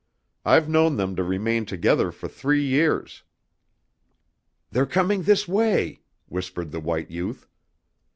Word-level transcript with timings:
I've 0.43 0.67
known 0.67 0.95
them 0.97 1.15
to 1.15 1.23
remain 1.23 1.63
together 1.67 2.11
for 2.11 2.27
three 2.27 2.63
years." 2.65 3.21
"They're 4.71 4.87
coming 4.87 5.21
this 5.21 5.47
way!" 5.47 6.01
whispered 6.27 6.71
the 6.71 6.79
white 6.79 7.11
youth. 7.11 7.47